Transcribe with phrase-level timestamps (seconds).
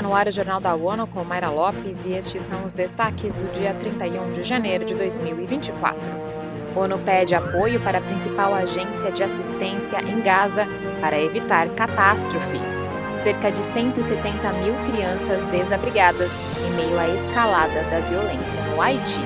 [0.00, 3.34] Está no ar o Jornal da ONU com Mayra Lopes e estes são os destaques
[3.34, 6.10] do dia 31 de janeiro de 2024.
[6.74, 10.64] ONU pede apoio para a principal agência de assistência em Gaza
[11.02, 12.58] para evitar catástrofe.
[13.22, 16.32] Cerca de 170 mil crianças desabrigadas
[16.66, 19.20] em meio à escalada da violência no Haiti.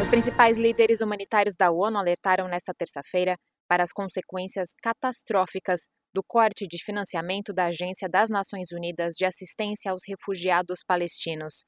[0.00, 3.36] Os principais líderes humanitários da ONU alertaram nesta terça-feira
[3.70, 9.92] para as consequências catastróficas do corte de financiamento da Agência das Nações Unidas de Assistência
[9.92, 11.64] aos Refugiados Palestinos.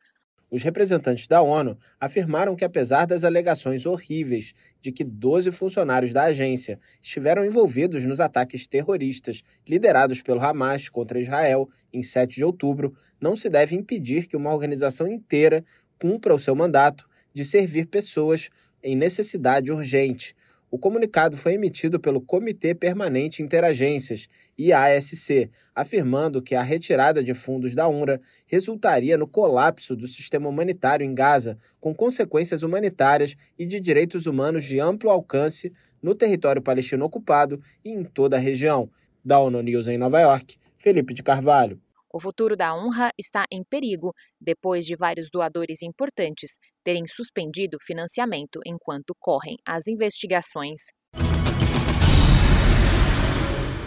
[0.51, 6.25] Os representantes da ONU afirmaram que, apesar das alegações horríveis de que 12 funcionários da
[6.25, 12.97] agência estiveram envolvidos nos ataques terroristas liderados pelo Hamas contra Israel em 7 de outubro,
[13.21, 15.65] não se deve impedir que uma organização inteira
[16.01, 18.51] cumpra o seu mandato de servir pessoas
[18.83, 20.35] em necessidade urgente,
[20.73, 24.27] o comunicado foi emitido pelo Comitê Permanente Interagências,
[24.59, 31.05] IASC, afirmando que a retirada de fundos da UNRWA resultaria no colapso do sistema humanitário
[31.05, 35.71] em Gaza, com consequências humanitárias e de direitos humanos de amplo alcance
[36.03, 38.89] no território palestino ocupado e em toda a região.
[39.23, 41.79] Da ONU News em Nova York, Felipe de Carvalho.
[42.15, 48.61] O futuro da UNRWA está em perigo depois de vários doadores importantes terem suspendido financiamento
[48.67, 50.83] enquanto correm as investigações.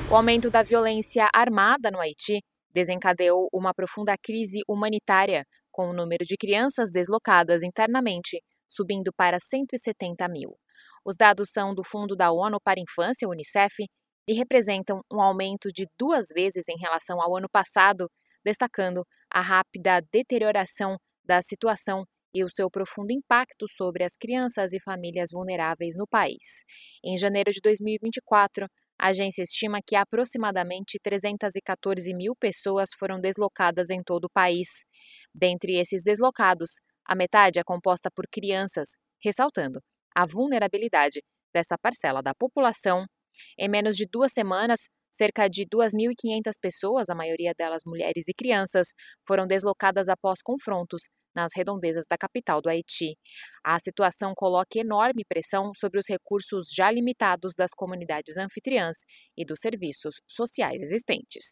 [0.10, 2.40] O aumento da violência armada no Haiti
[2.74, 10.28] desencadeou uma profunda crise humanitária, com o número de crianças deslocadas internamente subindo para 170
[10.30, 10.58] mil.
[11.06, 13.86] Os dados são do Fundo da ONU para a Infância, Unicef,
[14.28, 18.10] e representam um aumento de duas vezes em relação ao ano passado,
[18.44, 24.80] destacando a rápida deterioração da situação e o seu profundo impacto sobre as crianças e
[24.80, 26.64] famílias vulneráveis no país.
[27.04, 28.68] Em janeiro de 2024,
[29.00, 34.84] a agência estima que aproximadamente 314 mil pessoas foram deslocadas em todo o país.
[35.34, 38.90] Dentre esses deslocados, a metade é composta por crianças,
[39.24, 39.80] ressaltando
[40.16, 41.22] a vulnerabilidade
[41.54, 43.06] dessa parcela da população
[43.58, 48.88] em menos de duas semanas, cerca de 2.500 pessoas, a maioria delas mulheres e crianças,
[49.26, 51.04] foram deslocadas após confrontos
[51.36, 53.18] nas redondezas da capital do Haiti.
[53.64, 58.98] A situação coloca enorme pressão sobre os recursos já limitados das comunidades anfitriãs
[59.38, 61.52] e dos serviços sociais existentes.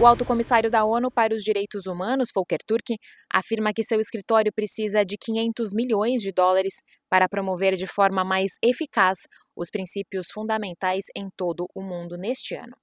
[0.00, 2.96] O alto comissário da ONU para os Direitos Humanos, Volker Turk,
[3.30, 6.72] afirma que seu escritório precisa de 500 milhões de dólares
[7.10, 9.18] para promover de forma mais eficaz
[9.54, 12.74] os princípios fundamentais em todo o mundo neste ano.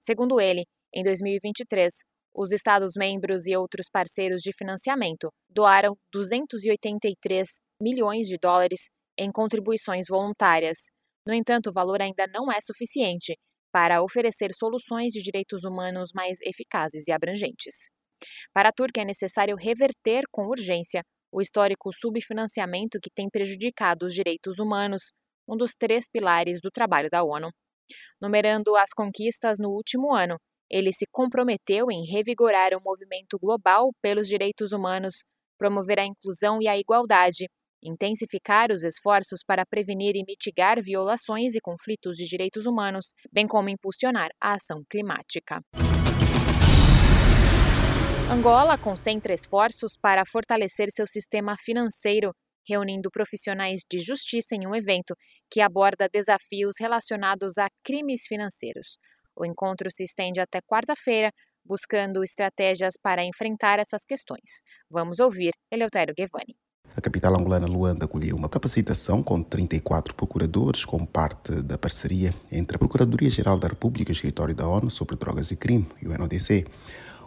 [0.00, 0.64] Segundo ele,
[0.94, 1.92] em 2023,
[2.34, 7.48] os Estados-membros e outros parceiros de financiamento doaram 283
[7.80, 8.88] milhões de dólares
[9.18, 10.76] em contribuições voluntárias.
[11.26, 13.34] No entanto, o valor ainda não é suficiente
[13.74, 17.90] para oferecer soluções de direitos humanos mais eficazes e abrangentes.
[18.54, 21.02] Para a Turquia é necessário reverter com urgência
[21.32, 25.10] o histórico subfinanciamento que tem prejudicado os direitos humanos,
[25.48, 27.50] um dos três pilares do trabalho da ONU.
[28.22, 30.36] Numerando as conquistas no último ano,
[30.70, 35.24] ele se comprometeu em revigorar o movimento global pelos direitos humanos,
[35.58, 37.48] promover a inclusão e a igualdade
[37.84, 43.68] intensificar os esforços para prevenir e mitigar violações e conflitos de direitos humanos, bem como
[43.68, 45.60] impulsionar a ação climática.
[48.30, 52.32] Angola concentra esforços para fortalecer seu sistema financeiro,
[52.66, 55.14] reunindo profissionais de justiça em um evento
[55.50, 58.96] que aborda desafios relacionados a crimes financeiros.
[59.36, 61.30] O encontro se estende até quarta-feira,
[61.64, 64.62] buscando estratégias para enfrentar essas questões.
[64.90, 66.56] Vamos ouvir Eleutério Guevani.
[66.96, 72.76] A capital angolana Luanda acolheu uma capacitação com 34 procuradores como parte da parceria entre
[72.76, 76.16] a Procuradoria-Geral da República e o Escritório da ONU sobre Drogas e Crime e o
[76.16, 76.64] NODC.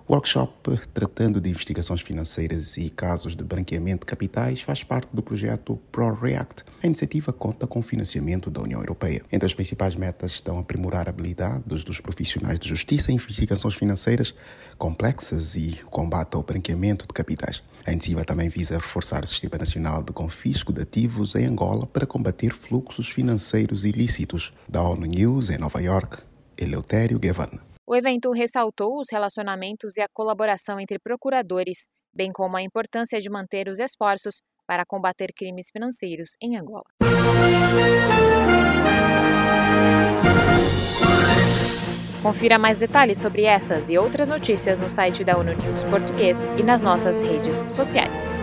[0.09, 5.77] Workshop tratando de investigações financeiras e casos de branqueamento de capitais faz parte do projeto
[5.91, 6.63] ProReact.
[6.81, 9.21] A iniciativa conta com financiamento da União Europeia.
[9.29, 14.33] Entre as principais metas estão aprimorar habilidades dos profissionais de justiça em investigações financeiras
[14.77, 17.61] complexas e combate ao branqueamento de capitais.
[17.85, 22.05] A iniciativa também visa reforçar o Sistema Nacional de Confisco de Ativos em Angola para
[22.05, 24.53] combater fluxos financeiros ilícitos.
[24.69, 26.19] Da ONU News em Nova York,
[26.57, 27.66] Eleutério Guevara.
[27.89, 33.29] O evento ressaltou os relacionamentos e a colaboração entre procuradores, bem como a importância de
[33.29, 36.83] manter os esforços para combater crimes financeiros em Angola.
[42.21, 46.63] Confira mais detalhes sobre essas e outras notícias no site da ONU News Português e
[46.63, 48.35] nas nossas redes sociais.